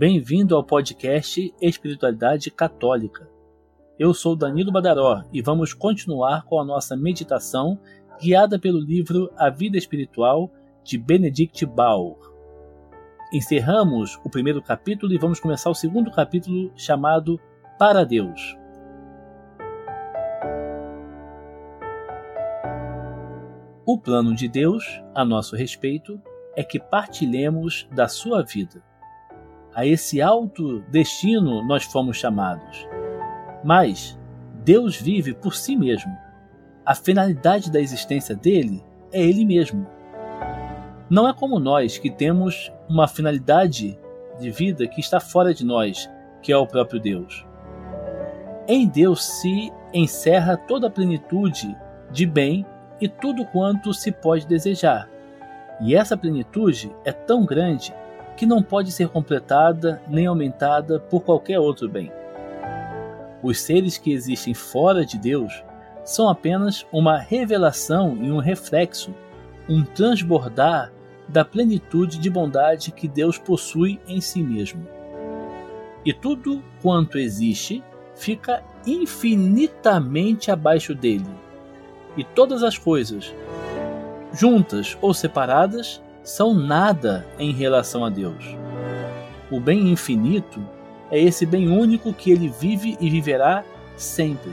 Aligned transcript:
Bem-vindo 0.00 0.56
ao 0.56 0.64
podcast 0.64 1.54
Espiritualidade 1.60 2.50
Católica. 2.50 3.28
Eu 3.98 4.14
sou 4.14 4.34
Danilo 4.34 4.72
Badaró 4.72 5.22
e 5.30 5.42
vamos 5.42 5.74
continuar 5.74 6.46
com 6.46 6.58
a 6.58 6.64
nossa 6.64 6.96
meditação 6.96 7.78
guiada 8.18 8.58
pelo 8.58 8.80
livro 8.80 9.30
A 9.36 9.50
Vida 9.50 9.76
Espiritual 9.76 10.50
de 10.82 10.96
Benedict 10.96 11.66
Bauer. 11.66 12.16
Encerramos 13.30 14.18
o 14.24 14.30
primeiro 14.30 14.62
capítulo 14.62 15.12
e 15.12 15.18
vamos 15.18 15.38
começar 15.38 15.68
o 15.68 15.74
segundo 15.74 16.10
capítulo 16.10 16.72
chamado 16.74 17.38
Para 17.78 18.02
Deus. 18.02 18.56
O 23.84 23.98
plano 23.98 24.34
de 24.34 24.48
Deus 24.48 24.82
a 25.14 25.26
nosso 25.26 25.54
respeito 25.54 26.18
é 26.56 26.64
que 26.64 26.80
partilhemos 26.80 27.86
da 27.92 28.08
sua 28.08 28.42
vida 28.42 28.82
a 29.74 29.86
esse 29.86 30.20
alto 30.20 30.80
destino 30.90 31.62
nós 31.66 31.84
fomos 31.84 32.16
chamados. 32.16 32.88
Mas 33.64 34.18
Deus 34.64 34.96
vive 34.96 35.34
por 35.34 35.54
si 35.54 35.76
mesmo. 35.76 36.16
A 36.84 36.94
finalidade 36.94 37.70
da 37.70 37.80
existência 37.80 38.34
dele 38.34 38.82
é 39.12 39.22
ele 39.22 39.44
mesmo. 39.44 39.86
Não 41.08 41.28
é 41.28 41.32
como 41.32 41.58
nós 41.58 41.98
que 41.98 42.10
temos 42.10 42.72
uma 42.88 43.08
finalidade 43.08 43.98
de 44.38 44.50
vida 44.50 44.86
que 44.86 45.00
está 45.00 45.20
fora 45.20 45.52
de 45.52 45.64
nós, 45.64 46.10
que 46.42 46.52
é 46.52 46.56
o 46.56 46.66
próprio 46.66 47.00
Deus. 47.00 47.44
Em 48.66 48.86
Deus 48.86 49.24
se 49.24 49.72
encerra 49.92 50.56
toda 50.56 50.86
a 50.86 50.90
plenitude 50.90 51.76
de 52.10 52.26
bem 52.26 52.64
e 53.00 53.08
tudo 53.08 53.44
quanto 53.46 53.92
se 53.92 54.12
pode 54.12 54.46
desejar. 54.46 55.08
E 55.80 55.94
essa 55.94 56.16
plenitude 56.16 56.94
é 57.04 57.12
tão 57.12 57.44
grande 57.44 57.92
que 58.40 58.46
não 58.46 58.62
pode 58.62 58.90
ser 58.90 59.10
completada 59.10 60.00
nem 60.08 60.24
aumentada 60.24 60.98
por 60.98 61.20
qualquer 61.20 61.58
outro 61.58 61.86
bem. 61.86 62.10
Os 63.42 63.60
seres 63.60 63.98
que 63.98 64.14
existem 64.14 64.54
fora 64.54 65.04
de 65.04 65.18
Deus 65.18 65.62
são 66.06 66.26
apenas 66.26 66.86
uma 66.90 67.18
revelação 67.18 68.16
e 68.16 68.32
um 68.32 68.38
reflexo, 68.38 69.14
um 69.68 69.84
transbordar 69.84 70.90
da 71.28 71.44
plenitude 71.44 72.18
de 72.18 72.30
bondade 72.30 72.92
que 72.92 73.06
Deus 73.06 73.36
possui 73.36 74.00
em 74.08 74.22
si 74.22 74.42
mesmo. 74.42 74.88
E 76.02 76.10
tudo 76.14 76.64
quanto 76.80 77.18
existe 77.18 77.84
fica 78.14 78.64
infinitamente 78.86 80.50
abaixo 80.50 80.94
dele. 80.94 81.28
E 82.16 82.24
todas 82.24 82.62
as 82.62 82.78
coisas, 82.78 83.34
juntas 84.32 84.96
ou 85.02 85.12
separadas, 85.12 86.00
são 86.22 86.54
nada 86.54 87.26
em 87.38 87.52
relação 87.52 88.04
a 88.04 88.10
Deus. 88.10 88.56
O 89.50 89.58
bem 89.58 89.90
infinito 89.90 90.60
é 91.10 91.18
esse 91.18 91.44
bem 91.44 91.68
único 91.68 92.12
que 92.12 92.30
ele 92.30 92.48
vive 92.48 92.96
e 93.00 93.10
viverá 93.10 93.64
sempre. 93.96 94.52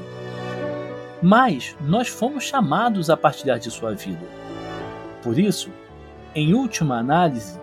Mas 1.21 1.75
nós 1.81 2.07
fomos 2.07 2.43
chamados 2.43 3.09
a 3.09 3.17
partilhar 3.17 3.59
de 3.59 3.69
sua 3.71 3.93
vida. 3.93 4.25
Por 5.21 5.37
isso, 5.37 5.69
em 6.33 6.53
última 6.53 6.97
análise, 6.97 7.59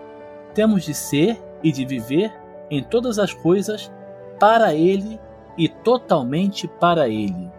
temos 0.53 0.83
de 0.83 0.93
ser 0.93 1.41
e 1.63 1.71
de 1.71 1.85
viver 1.85 2.33
em 2.69 2.83
todas 2.83 3.19
as 3.19 3.33
coisas 3.33 3.91
para 4.39 4.73
Ele 4.73 5.19
e 5.57 5.67
totalmente 5.67 6.67
para 6.67 7.07
Ele. 7.07 7.49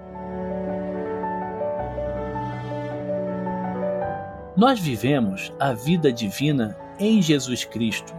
Nós 4.56 4.80
vivemos 4.80 5.52
a 5.60 5.74
vida 5.74 6.10
divina 6.10 6.74
em 6.98 7.20
Jesus 7.20 7.66
Cristo, 7.66 8.14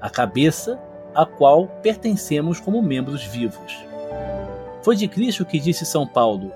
a 0.00 0.08
cabeça 0.08 0.80
a 1.14 1.26
qual 1.26 1.66
pertencemos 1.82 2.58
como 2.58 2.80
membros 2.80 3.22
vivos. 3.24 3.76
Foi 4.82 4.96
de 4.96 5.06
Cristo 5.06 5.44
que 5.44 5.60
disse 5.60 5.84
São 5.84 6.06
Paulo: 6.06 6.50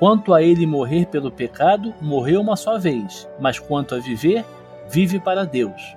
Quanto 0.00 0.34
a 0.34 0.42
ele 0.42 0.66
morrer 0.66 1.06
pelo 1.06 1.30
pecado, 1.30 1.94
morreu 2.00 2.40
uma 2.40 2.56
só 2.56 2.78
vez, 2.78 3.28
mas 3.38 3.60
quanto 3.60 3.94
a 3.94 4.00
viver, 4.00 4.44
vive 4.88 5.20
para 5.20 5.46
Deus. 5.46 5.96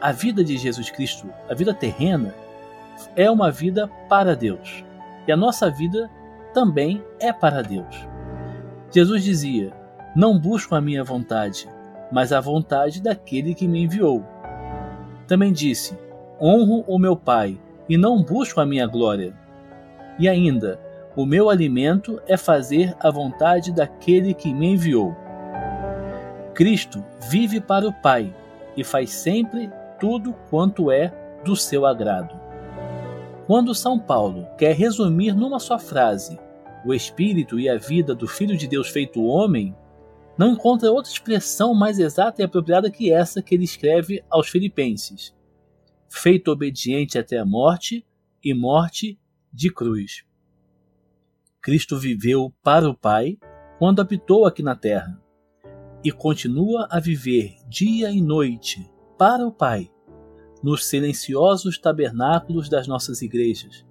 A 0.00 0.12
vida 0.12 0.44
de 0.44 0.56
Jesus 0.56 0.88
Cristo, 0.88 1.28
a 1.50 1.54
vida 1.54 1.74
terrena, 1.74 2.32
é 3.16 3.28
uma 3.28 3.50
vida 3.50 3.88
para 4.08 4.36
Deus. 4.36 4.84
E 5.26 5.32
a 5.32 5.36
nossa 5.36 5.68
vida 5.68 6.08
também 6.54 7.02
é 7.18 7.32
para 7.32 7.60
Deus. 7.60 8.06
Jesus 8.92 9.24
dizia: 9.24 9.72
não 10.16 10.38
busco 10.38 10.74
a 10.74 10.80
minha 10.80 11.04
vontade, 11.04 11.68
mas 12.10 12.32
a 12.32 12.40
vontade 12.40 13.02
daquele 13.02 13.54
que 13.54 13.68
me 13.68 13.82
enviou. 13.82 14.24
Também 15.26 15.52
disse: 15.52 15.94
Honro 16.40 16.82
o 16.86 16.98
meu 16.98 17.14
Pai, 17.14 17.60
e 17.86 17.98
não 17.98 18.22
busco 18.22 18.58
a 18.58 18.64
minha 18.64 18.86
glória. 18.86 19.34
E 20.18 20.26
ainda, 20.26 20.80
o 21.14 21.26
meu 21.26 21.50
alimento 21.50 22.18
é 22.26 22.34
fazer 22.34 22.96
a 22.98 23.10
vontade 23.10 23.70
daquele 23.70 24.32
que 24.32 24.54
me 24.54 24.72
enviou. 24.72 25.14
Cristo 26.54 27.04
vive 27.28 27.60
para 27.60 27.86
o 27.86 27.92
Pai 27.92 28.34
e 28.74 28.82
faz 28.82 29.10
sempre 29.10 29.70
tudo 30.00 30.34
quanto 30.48 30.90
é 30.90 31.12
do 31.44 31.54
seu 31.54 31.84
agrado. 31.84 32.34
Quando 33.46 33.74
São 33.74 33.98
Paulo 33.98 34.48
quer 34.56 34.74
resumir 34.74 35.34
numa 35.34 35.58
só 35.58 35.78
frase 35.78 36.38
o 36.86 36.94
espírito 36.94 37.60
e 37.60 37.68
a 37.68 37.76
vida 37.76 38.14
do 38.14 38.26
Filho 38.26 38.56
de 38.56 38.66
Deus 38.66 38.88
feito 38.88 39.22
homem, 39.22 39.74
não 40.38 40.52
encontra 40.52 40.92
outra 40.92 41.10
expressão 41.10 41.74
mais 41.74 41.98
exata 41.98 42.42
e 42.42 42.44
apropriada 42.44 42.90
que 42.90 43.10
essa 43.10 43.42
que 43.42 43.54
ele 43.54 43.64
escreve 43.64 44.22
aos 44.30 44.48
Filipenses: 44.48 45.34
feito 46.08 46.50
obediente 46.50 47.18
até 47.18 47.38
a 47.38 47.44
morte 47.44 48.06
e 48.42 48.52
morte 48.52 49.18
de 49.52 49.72
cruz. 49.72 50.24
Cristo 51.60 51.98
viveu 51.98 52.52
para 52.62 52.88
o 52.88 52.94
Pai 52.94 53.38
quando 53.78 54.00
habitou 54.00 54.46
aqui 54.46 54.62
na 54.62 54.76
terra 54.76 55.20
e 56.04 56.12
continua 56.12 56.86
a 56.90 57.00
viver 57.00 57.56
dia 57.68 58.10
e 58.10 58.20
noite 58.20 58.88
para 59.18 59.46
o 59.46 59.50
Pai 59.50 59.90
nos 60.62 60.86
silenciosos 60.86 61.78
tabernáculos 61.78 62.68
das 62.68 62.86
nossas 62.86 63.22
igrejas, 63.22 63.84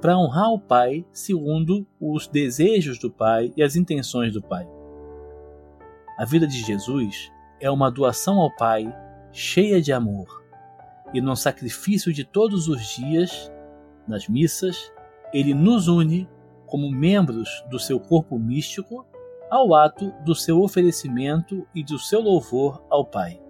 para 0.00 0.18
honrar 0.18 0.52
o 0.52 0.58
Pai 0.58 1.04
segundo 1.12 1.86
os 2.00 2.26
desejos 2.26 2.98
do 2.98 3.10
Pai 3.10 3.52
e 3.56 3.62
as 3.62 3.76
intenções 3.76 4.32
do 4.32 4.42
Pai. 4.42 4.66
A 6.20 6.24
vida 6.26 6.46
de 6.46 6.60
Jesus 6.60 7.32
é 7.58 7.70
uma 7.70 7.90
doação 7.90 8.40
ao 8.40 8.54
Pai 8.54 8.94
cheia 9.32 9.80
de 9.80 9.90
amor. 9.90 10.44
E 11.14 11.20
no 11.20 11.34
sacrifício 11.34 12.12
de 12.12 12.24
todos 12.24 12.68
os 12.68 12.94
dias, 12.94 13.50
nas 14.06 14.28
missas, 14.28 14.92
ele 15.32 15.54
nos 15.54 15.88
une 15.88 16.28
como 16.66 16.90
membros 16.90 17.64
do 17.70 17.78
seu 17.78 17.98
corpo 17.98 18.38
místico 18.38 19.06
ao 19.50 19.74
ato 19.74 20.12
do 20.22 20.34
seu 20.34 20.60
oferecimento 20.60 21.66
e 21.74 21.82
do 21.82 21.98
seu 21.98 22.20
louvor 22.20 22.84
ao 22.90 23.02
Pai. 23.02 23.40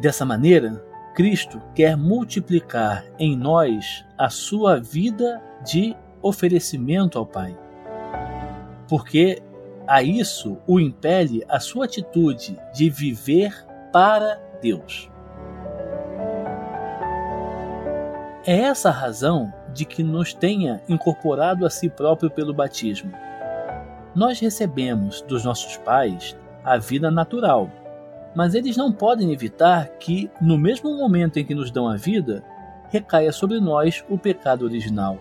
Dessa 0.00 0.24
maneira, 0.24 0.82
Cristo 1.14 1.60
quer 1.74 1.98
multiplicar 1.98 3.04
em 3.18 3.36
nós 3.36 4.06
a 4.16 4.30
sua 4.30 4.80
vida 4.80 5.38
de 5.62 5.94
oferecimento 6.22 7.18
ao 7.18 7.26
Pai. 7.26 7.54
Porque 8.88 9.42
a 9.86 10.02
isso 10.02 10.58
o 10.66 10.80
impele 10.80 11.44
a 11.48 11.60
sua 11.60 11.84
atitude 11.84 12.58
de 12.72 12.88
viver 12.88 13.64
para 13.92 14.40
Deus. 14.60 15.10
É 18.46 18.58
essa 18.58 18.90
a 18.90 18.92
razão 18.92 19.52
de 19.72 19.84
que 19.84 20.02
nos 20.02 20.34
tenha 20.34 20.82
incorporado 20.88 21.64
a 21.64 21.70
si 21.70 21.88
próprio 21.88 22.30
pelo 22.30 22.52
batismo. 22.52 23.12
Nós 24.14 24.38
recebemos 24.38 25.22
dos 25.22 25.44
nossos 25.44 25.76
pais 25.78 26.36
a 26.62 26.76
vida 26.78 27.10
natural, 27.10 27.70
mas 28.34 28.54
eles 28.54 28.76
não 28.76 28.92
podem 28.92 29.32
evitar 29.32 29.88
que, 29.98 30.30
no 30.40 30.58
mesmo 30.58 30.96
momento 30.96 31.38
em 31.38 31.44
que 31.44 31.54
nos 31.54 31.70
dão 31.70 31.88
a 31.88 31.96
vida, 31.96 32.44
recaia 32.90 33.32
sobre 33.32 33.60
nós 33.60 34.04
o 34.08 34.18
pecado 34.18 34.64
original. 34.64 35.18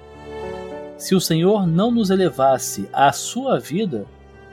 Se 0.97 1.15
o 1.15 1.21
Senhor 1.21 1.65
não 1.65 1.91
nos 1.91 2.09
elevasse 2.09 2.87
à 2.93 3.11
sua 3.11 3.59
vida, 3.59 4.05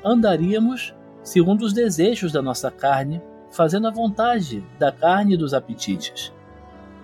andaríamos 0.05 0.95
segundo 1.23 1.63
os 1.63 1.73
desejos 1.73 2.33
da 2.33 2.43
nossa 2.43 2.71
carne, 2.71 3.21
fazendo 3.51 3.89
a 3.89 3.91
vontade 3.91 4.65
da 4.79 4.91
carne 4.91 5.35
e 5.35 5.37
dos 5.37 5.55
apetites. 5.55 6.33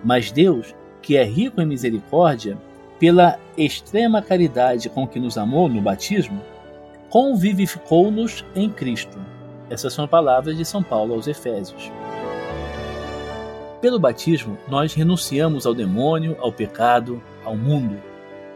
Mas 0.03 0.31
Deus, 0.31 0.75
que 1.01 1.17
é 1.17 1.23
rico 1.23 1.61
em 1.61 1.65
misericórdia, 1.65 2.57
pela 2.99 3.37
extrema 3.57 4.21
caridade 4.21 4.89
com 4.89 5.07
que 5.07 5.19
nos 5.19 5.37
amou 5.37 5.69
no 5.69 5.81
batismo, 5.81 6.41
convivificou-nos 7.09 8.43
em 8.55 8.69
Cristo. 8.69 9.19
Essas 9.69 9.93
são 9.93 10.07
palavras 10.07 10.57
de 10.57 10.65
São 10.65 10.81
Paulo 10.81 11.13
aos 11.13 11.27
Efésios. 11.27 11.91
Pelo 13.81 13.99
batismo, 13.99 14.57
nós 14.67 14.93
renunciamos 14.93 15.65
ao 15.65 15.75
demônio, 15.75 16.35
ao 16.39 16.51
pecado, 16.51 17.21
ao 17.45 17.55
mundo, 17.55 18.01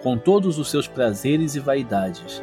com 0.01 0.17
todos 0.17 0.57
os 0.57 0.71
seus 0.71 0.87
prazeres 0.87 1.55
e 1.55 1.59
vaidades 1.59 2.41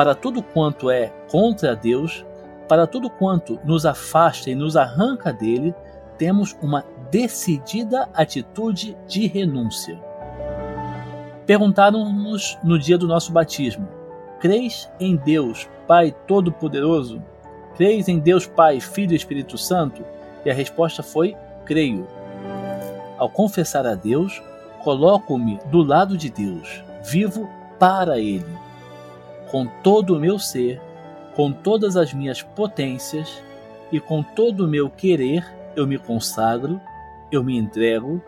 para 0.00 0.14
tudo 0.14 0.42
quanto 0.42 0.90
é 0.90 1.12
contra 1.30 1.76
Deus, 1.76 2.24
para 2.66 2.86
tudo 2.86 3.10
quanto 3.10 3.60
nos 3.66 3.84
afasta 3.84 4.48
e 4.48 4.54
nos 4.54 4.74
arranca 4.74 5.30
dele, 5.30 5.74
temos 6.16 6.56
uma 6.62 6.82
decidida 7.10 8.08
atitude 8.14 8.96
de 9.06 9.26
renúncia. 9.26 10.00
Perguntaram-nos 11.44 12.56
no 12.64 12.78
dia 12.78 12.96
do 12.96 13.06
nosso 13.06 13.30
batismo: 13.30 13.86
Creis 14.38 14.90
em 14.98 15.16
Deus, 15.16 15.68
Pai 15.86 16.16
Todo-Poderoso? 16.26 17.22
Creis 17.76 18.08
em 18.08 18.18
Deus 18.18 18.46
Pai, 18.46 18.80
Filho 18.80 19.12
e 19.12 19.16
Espírito 19.16 19.58
Santo? 19.58 20.02
E 20.46 20.50
a 20.50 20.54
resposta 20.54 21.02
foi: 21.02 21.36
Creio. 21.66 22.08
Ao 23.18 23.28
confessar 23.28 23.86
a 23.86 23.94
Deus, 23.94 24.42
coloco-me 24.82 25.58
do 25.66 25.82
lado 25.82 26.16
de 26.16 26.30
Deus, 26.30 26.82
vivo 27.02 27.46
para 27.78 28.18
Ele. 28.18 28.69
Com 29.50 29.66
todo 29.82 30.16
o 30.16 30.20
meu 30.20 30.38
ser, 30.38 30.80
com 31.34 31.52
todas 31.52 31.96
as 31.96 32.12
minhas 32.14 32.42
potências 32.42 33.42
e 33.90 33.98
com 33.98 34.22
todo 34.22 34.64
o 34.64 34.68
meu 34.68 34.88
querer, 34.88 35.44
eu 35.74 35.86
me 35.86 35.98
consagro, 35.98 36.80
eu 37.32 37.42
me 37.42 37.56
entrego 37.56 38.22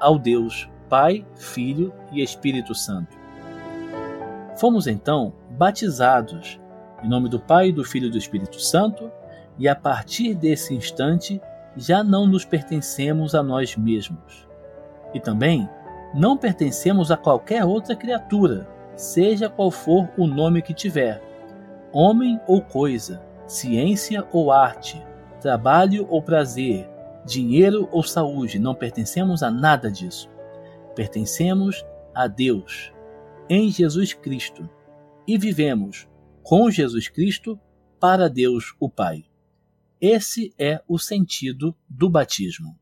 ao 0.00 0.18
Deus 0.18 0.68
Pai, 0.88 1.24
Filho 1.34 1.92
e 2.10 2.22
Espírito 2.22 2.74
Santo. 2.74 3.16
Fomos 4.56 4.86
então 4.86 5.32
batizados 5.50 6.60
em 7.02 7.08
nome 7.08 7.28
do 7.28 7.40
Pai, 7.40 7.72
do 7.72 7.84
Filho 7.84 8.06
e 8.06 8.10
do 8.10 8.18
Espírito 8.18 8.60
Santo, 8.60 9.10
e 9.58 9.68
a 9.68 9.74
partir 9.74 10.34
desse 10.34 10.74
instante 10.74 11.40
já 11.76 12.02
não 12.04 12.26
nos 12.26 12.44
pertencemos 12.44 13.34
a 13.34 13.42
nós 13.42 13.76
mesmos. 13.76 14.46
E 15.12 15.20
também 15.20 15.68
não 16.14 16.36
pertencemos 16.36 17.10
a 17.10 17.16
qualquer 17.16 17.64
outra 17.64 17.96
criatura, 17.96 18.68
seja 18.96 19.48
qual 19.48 19.70
for 19.70 20.08
o 20.16 20.26
nome 20.26 20.62
que 20.62 20.74
tiver, 20.74 21.22
homem 21.92 22.40
ou 22.46 22.60
coisa, 22.60 23.22
ciência 23.46 24.26
ou 24.32 24.50
arte, 24.52 25.02
trabalho 25.40 26.06
ou 26.08 26.22
prazer, 26.22 26.88
dinheiro 27.24 27.88
ou 27.92 28.02
saúde, 28.02 28.58
não 28.58 28.74
pertencemos 28.74 29.42
a 29.42 29.50
nada 29.50 29.90
disso. 29.90 30.28
Pertencemos 30.94 31.84
a 32.14 32.26
Deus, 32.26 32.92
em 33.48 33.70
Jesus 33.70 34.12
Cristo, 34.12 34.68
e 35.26 35.38
vivemos 35.38 36.08
com 36.42 36.70
Jesus 36.70 37.08
Cristo 37.08 37.58
para 38.00 38.28
Deus 38.28 38.74
o 38.80 38.88
Pai. 38.88 39.24
Esse 40.00 40.52
é 40.58 40.82
o 40.88 40.98
sentido 40.98 41.76
do 41.88 42.10
batismo. 42.10 42.76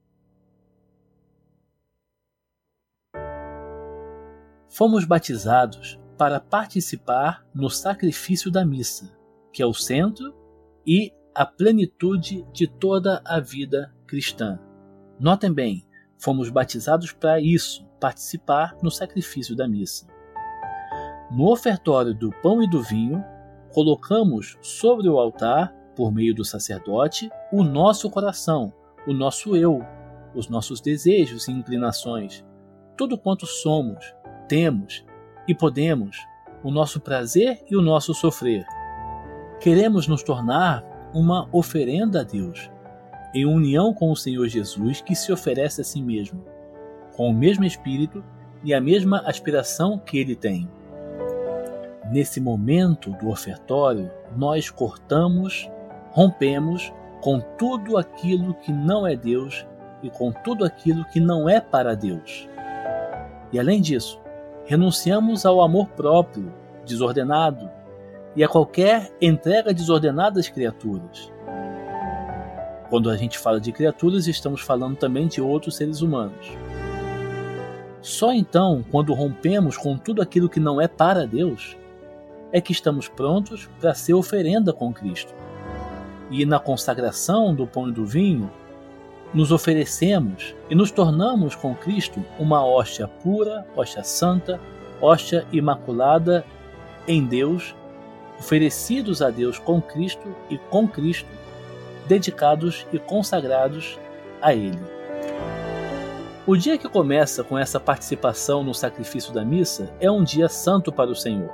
Fomos 4.69 5.05
batizados 5.05 6.00
para 6.21 6.39
participar 6.39 7.47
no 7.55 7.71
sacrifício 7.71 8.51
da 8.51 8.63
missa, 8.63 9.11
que 9.51 9.63
é 9.63 9.67
o 9.67 9.73
centro 9.73 10.35
e 10.87 11.15
a 11.35 11.47
plenitude 11.47 12.47
de 12.53 12.67
toda 12.67 13.23
a 13.25 13.41
vida 13.41 13.91
cristã. 14.07 14.61
Notem 15.19 15.51
bem, 15.51 15.87
fomos 16.19 16.51
batizados 16.51 17.11
para 17.11 17.41
isso, 17.41 17.87
participar 17.99 18.77
no 18.83 18.91
sacrifício 18.91 19.57
da 19.57 19.67
missa. 19.67 20.07
No 21.31 21.51
ofertório 21.51 22.13
do 22.13 22.31
pão 22.43 22.63
e 22.63 22.69
do 22.69 22.83
vinho, 22.83 23.25
colocamos 23.73 24.59
sobre 24.61 25.09
o 25.09 25.19
altar 25.19 25.75
por 25.97 26.13
meio 26.13 26.35
do 26.35 26.45
sacerdote, 26.45 27.31
o 27.51 27.63
nosso 27.63 28.11
coração, 28.11 28.71
o 29.07 29.15
nosso 29.15 29.57
eu, 29.57 29.81
os 30.35 30.51
nossos 30.51 30.83
desejos 30.83 31.49
e 31.49 31.53
inclinações, 31.53 32.45
tudo 32.95 33.17
quanto 33.17 33.47
somos, 33.47 34.15
temos 34.47 35.03
e 35.47 35.55
podemos, 35.55 36.17
o 36.63 36.71
nosso 36.71 37.01
prazer 37.01 37.63
e 37.71 37.77
o 37.77 37.83
nosso 37.83 38.15
sofrer. 38.15 38.65
Queremos 39.61 40.07
nos 40.07 40.23
tornar 40.23 40.85
uma 41.13 41.49
oferenda 41.53 42.21
a 42.21 42.25
Deus, 42.25 42.71
em 43.35 43.47
união 43.47 43.93
com 43.93 44.11
o 44.11 44.17
Senhor 44.17 44.47
Jesus 44.49 45.01
que 45.01 45.15
se 45.15 45.33
oferece 45.33 45.81
a 45.81 45.85
si 45.85 46.03
mesmo, 46.03 46.45
com 47.17 47.29
o 47.29 47.35
mesmo 47.35 47.65
espírito 47.65 48.25
e 48.63 48.75
a 48.75 48.81
mesma 48.81 49.21
aspiração 49.27 49.99
que 49.99 50.19
ele 50.19 50.37
tem. 50.37 50.69
Nesse 52.11 52.41
momento 52.41 53.11
do 53.13 53.29
ofertório, 53.29 54.11
nós 54.37 54.69
cortamos 54.71 55.71
rompemos 56.11 56.93
com 57.21 57.41
tudo 57.59 57.97
aquilo 57.97 58.55
que 58.55 58.73
não 58.73 59.07
é 59.07 59.15
Deus 59.15 59.67
e 60.03 60.11
com 60.11 60.33
tudo 60.33 60.65
aquilo 60.65 61.05
que 61.07 61.21
não 61.21 61.49
é 61.49 61.61
para 61.61 61.95
Deus. 61.95 62.49
E 63.53 63.59
além 63.59 63.81
disso, 63.81 64.20
renunciamos 64.71 65.45
ao 65.45 65.61
amor 65.61 65.89
próprio, 65.89 66.55
desordenado, 66.87 67.69
e 68.37 68.45
a 68.45 68.49
qualquer 68.49 69.11
entrega 69.21 69.75
desordenada 69.75 70.39
às 70.39 70.49
criaturas. 70.49 71.29
Quando 72.89 73.11
a 73.11 73.17
gente 73.17 73.37
fala 73.37 73.61
de 73.61 73.73
criaturas, 73.73 74.29
estamos 74.29 74.61
falando 74.61 74.97
também 74.97 75.27
de 75.27 75.41
outros 75.41 75.75
seres 75.75 76.03
humanos. 76.03 76.53
Só 78.01 78.33
então, 78.33 78.85
quando 78.93 79.13
rompemos 79.13 79.77
com 79.77 79.99
tudo 79.99 80.23
aquilo 80.23 80.49
que 80.49 80.61
não 80.61 80.81
é 80.81 80.87
para 80.87 81.27
Deus, 81.27 81.77
é 82.53 82.61
que 82.61 82.71
estamos 82.71 83.09
prontos 83.09 83.69
para 83.81 83.93
ser 83.93 84.15
oferenda 84.15 84.73
com 84.73 84.93
Cristo 84.93 85.35
e 86.31 86.47
na 86.47 86.61
consagração 86.61 87.53
do 87.53 87.67
pão 87.67 87.89
e 87.89 87.93
do 87.93 88.07
vinho, 88.07 88.49
nos 89.33 89.53
oferecemos 89.53 90.55
e 90.69 90.75
nos 90.75 90.91
tornamos 90.91 91.55
com 91.55 91.75
Cristo 91.75 92.25
uma 92.39 92.65
hóstia 92.65 93.07
pura, 93.07 93.67
hóstia 93.77 94.03
santa, 94.03 94.61
hóstia 95.01 95.47
imaculada 95.53 96.45
em 97.07 97.25
Deus, 97.25 97.75
oferecidos 98.39 99.23
a 99.23 99.31
Deus 99.31 99.59
com 99.59 99.81
Cristo 99.81 100.35
e 100.49 100.59
com 100.59 100.89
Cristo, 100.89 101.29
dedicados 102.09 102.87
e 102.93 102.99
consagrados 102.99 103.99
a 104.43 104.53
Ele. 104.53 104.79
O 106.47 106.57
dia 106.57 106.77
que 106.77 106.89
começa 106.89 107.45
com 107.45 107.57
essa 107.57 107.79
participação 107.79 108.65
no 108.65 108.75
sacrifício 108.75 109.33
da 109.33 109.45
missa 109.45 109.93
é 110.01 110.11
um 110.11 110.25
dia 110.25 110.49
santo 110.49 110.91
para 110.91 111.11
o 111.11 111.15
Senhor. 111.15 111.51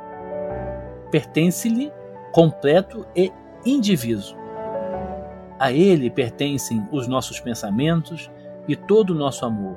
Pertence-lhe 1.11 1.93
completo 2.33 3.07
e 3.15 3.31
indiviso. 3.65 4.46
A 5.59 5.73
Ele 5.73 6.11
pertencem 6.11 6.87
os 6.93 7.07
nossos 7.07 7.41
pensamentos 7.41 8.31
e 8.69 8.77
todo 8.77 9.11
o 9.11 9.15
nosso 9.15 9.45
amor. 9.47 9.77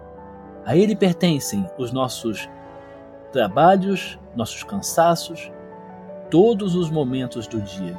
A 0.65 0.75
Ele 0.75 0.95
pertencem 0.95 1.65
os 1.77 1.93
nossos 1.93 2.49
trabalhos, 3.31 4.19
nossos 4.35 4.63
cansaços, 4.63 5.49
todos 6.29 6.75
os 6.75 6.89
momentos 6.89 7.47
do 7.47 7.61
dia. 7.61 7.97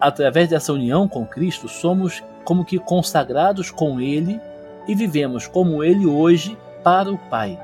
Através 0.00 0.48
dessa 0.48 0.72
união 0.72 1.06
com 1.06 1.26
Cristo, 1.26 1.68
somos 1.68 2.22
como 2.44 2.64
que 2.64 2.78
consagrados 2.78 3.70
com 3.70 4.00
Ele 4.00 4.40
e 4.88 4.94
vivemos 4.94 5.46
como 5.46 5.84
Ele 5.84 6.06
hoje 6.06 6.56
para 6.82 7.12
o 7.12 7.18
Pai. 7.18 7.60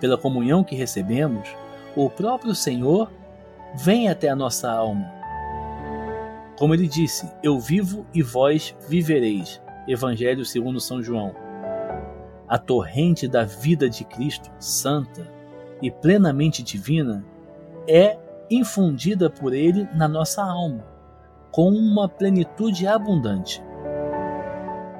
Pela 0.00 0.18
comunhão 0.18 0.64
que 0.64 0.74
recebemos, 0.74 1.48
o 1.94 2.10
próprio 2.10 2.54
Senhor 2.54 3.10
vem 3.76 4.08
até 4.08 4.28
a 4.28 4.36
nossa 4.36 4.70
alma 4.70 5.17
como 6.58 6.74
ele 6.74 6.88
disse: 6.88 7.30
Eu 7.42 7.58
vivo 7.58 8.04
e 8.12 8.20
vós 8.20 8.74
vivereis. 8.88 9.62
Evangelho 9.86 10.44
segundo 10.44 10.80
São 10.80 11.02
João. 11.02 11.34
A 12.46 12.58
torrente 12.58 13.28
da 13.28 13.44
vida 13.44 13.88
de 13.88 14.04
Cristo, 14.04 14.50
santa 14.58 15.26
e 15.80 15.90
plenamente 15.90 16.62
divina, 16.62 17.24
é 17.86 18.18
infundida 18.50 19.30
por 19.30 19.54
ele 19.54 19.88
na 19.94 20.08
nossa 20.08 20.42
alma, 20.42 20.84
com 21.50 21.70
uma 21.70 22.08
plenitude 22.08 22.86
abundante. 22.86 23.62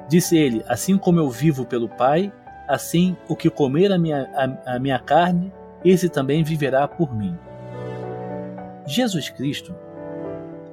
Disse 0.07 0.37
ele: 0.37 0.63
Assim 0.67 0.97
como 0.97 1.19
eu 1.19 1.29
vivo 1.29 1.65
pelo 1.65 1.89
Pai, 1.89 2.31
assim 2.67 3.17
o 3.27 3.35
que 3.35 3.49
comer 3.49 3.91
a 3.91 3.97
minha, 3.97 4.29
a, 4.33 4.75
a 4.75 4.79
minha 4.79 4.97
carne, 4.97 5.51
esse 5.83 6.07
também 6.07 6.43
viverá 6.43 6.87
por 6.87 7.13
mim. 7.13 7.37
Jesus 8.87 9.29
Cristo 9.29 9.75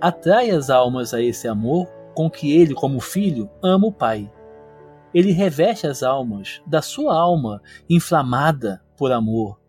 atrai 0.01 0.51
as 0.51 0.71
almas 0.71 1.15
a 1.15 1.21
esse 1.21 1.49
amor 1.49 1.87
com 2.15 2.31
que 2.31 2.53
ele, 2.53 2.75
como 2.75 3.01
filho, 3.01 3.51
ama 3.63 3.89
o 3.89 3.93
Pai. 3.93 4.33
Ele 5.13 5.33
reveste 5.33 5.87
as 5.87 6.03
almas 6.03 6.63
da 6.67 6.81
sua 6.81 7.15
alma 7.15 7.61
inflamada 7.89 8.83
por 8.97 9.13
amor, 9.13 9.61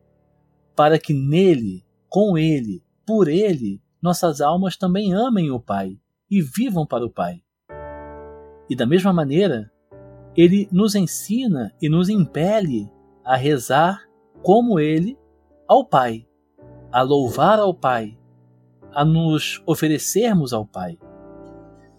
para 0.76 0.98
que 0.98 1.14
nele, 1.14 1.86
com 2.10 2.38
ele, 2.38 2.84
por 3.06 3.28
ele, 3.28 3.82
nossas 4.02 4.42
almas 4.42 4.78
também 4.78 5.14
amem 5.14 5.52
o 5.52 5.60
Pai 5.60 6.00
e 6.30 6.42
vivam 6.42 6.86
para 6.86 7.06
o 7.06 7.10
Pai. 7.10 7.42
E 8.70 8.76
da 8.76 8.86
mesma 8.86 9.12
maneira, 9.12 9.72
ele 10.36 10.68
nos 10.72 10.96
ensina 10.96 11.74
e 11.82 11.90
nos 11.90 12.10
impele 12.10 12.92
a 13.24 13.36
rezar 13.36 14.04
como 14.42 14.80
ele 14.80 15.18
ao 15.68 15.86
Pai, 15.86 16.26
a 16.92 17.02
louvar 17.02 17.60
ao 17.60 17.74
Pai, 17.74 18.18
a 18.94 19.06
nos 19.06 19.62
oferecermos 19.66 20.54
ao 20.54 20.66
Pai. 20.66 20.98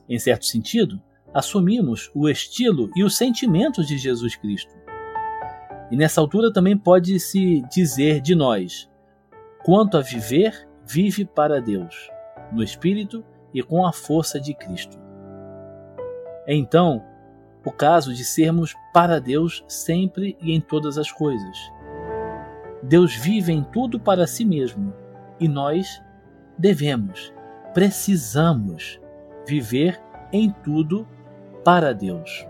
Em 0.08 0.18
certo 0.18 0.46
sentido, 0.46 1.00
assumimos 1.32 2.10
o 2.14 2.28
estilo 2.28 2.90
e 2.96 3.04
os 3.04 3.16
sentimentos 3.16 3.86
de 3.86 3.98
Jesus 3.98 4.36
Cristo. 4.36 4.74
E 5.90 5.96
nessa 5.96 6.20
altura 6.20 6.52
também 6.52 6.76
pode-se 6.76 7.62
dizer 7.70 8.20
de 8.20 8.34
nós: 8.34 8.88
quanto 9.64 9.96
a 9.96 10.00
viver, 10.00 10.68
vive 10.86 11.24
para 11.24 11.60
Deus, 11.60 12.10
no 12.52 12.62
Espírito 12.62 13.24
e 13.52 13.62
com 13.62 13.86
a 13.86 13.92
força 13.92 14.40
de 14.40 14.54
Cristo. 14.54 14.98
É 16.46 16.54
então 16.54 17.04
o 17.64 17.70
caso 17.70 18.14
de 18.14 18.24
sermos 18.24 18.74
para 18.94 19.20
Deus 19.20 19.62
sempre 19.68 20.36
e 20.40 20.52
em 20.52 20.60
todas 20.60 20.96
as 20.96 21.12
coisas. 21.12 21.58
Deus 22.82 23.14
vive 23.14 23.52
em 23.52 23.62
tudo 23.62 24.00
para 24.00 24.26
si 24.26 24.44
mesmo 24.44 24.94
e 25.38 25.46
nós 25.46 26.00
devemos, 26.58 27.32
precisamos 27.72 29.00
viver 29.46 30.00
em 30.32 30.50
tudo 30.50 31.06
para 31.64 31.92
Deus. 31.92 32.47